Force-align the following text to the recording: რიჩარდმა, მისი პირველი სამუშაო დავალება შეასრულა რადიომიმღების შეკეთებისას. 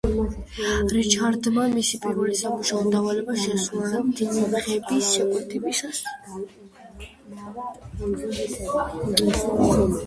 რიჩარდმა, 0.95 1.65
მისი 1.79 1.99
პირველი 2.05 2.37
სამუშაო 2.39 2.81
დავალება 2.95 3.35
შეასრულა 3.43 3.91
რადიომიმღების 3.91 5.13
შეკეთებისას. 5.13 6.03